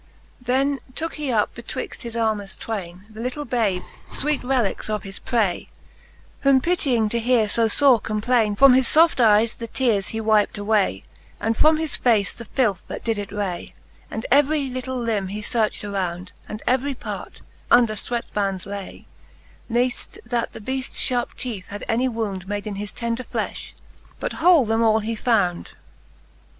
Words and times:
Then 0.41 0.79
took 0.95 1.13
he 1.13 1.31
up 1.31 1.53
betwixt 1.53 2.01
his 2.01 2.15
armes 2.15 2.55
twalne 2.55 3.05
The 3.07 3.19
little 3.21 3.45
babe, 3.45 3.83
fweet 4.09 4.41
relickes 4.41 4.89
of 4.89 5.03
his 5.03 5.19
pray; 5.19 5.69
Whom 6.39 6.59
pitying 6.59 7.07
to 7.09 7.19
heare 7.19 7.45
fb 7.45 7.71
fore 7.71 7.99
complaine, 8.01 8.55
From 8.57 8.73
his 8.73 8.87
fbft 8.87 9.19
eyes 9.19 9.53
the 9.53 9.67
tears 9.67 10.07
he 10.07 10.19
wypt 10.19 10.57
away, 10.57 11.03
And 11.39 11.55
from 11.55 11.77
his 11.77 11.97
face 11.97 12.33
the 12.33 12.45
filth 12.45 12.81
that 12.87 13.03
did 13.03 13.19
it 13.19 13.31
ray, 13.31 13.75
And 14.09 14.25
every 14.31 14.71
litle 14.71 14.97
limbe 14.99 15.29
he 15.29 15.43
fearcht 15.43 15.83
around, 15.87 16.31
And 16.49 16.63
every 16.65 16.95
part, 16.95 17.33
that 17.33 17.43
under 17.75 17.93
fweathbands 17.93 18.65
lay, 18.65 19.05
Zearfl 19.69 20.17
that 20.25 20.51
the 20.53 20.61
beafts 20.61 20.99
fharpe 20.99 21.35
teeth 21.37 21.67
had 21.67 21.83
any 21.87 22.07
wound 22.07 22.47
Made 22.47 22.65
ia 22.65 22.73
his 22.73 22.91
tender 22.91 23.23
flelh; 23.23 23.73
but 24.19 24.33
whole 24.41 24.65
them 24.65 24.81
all 24.81 24.97
he 25.01 25.13
found. 25.15 25.75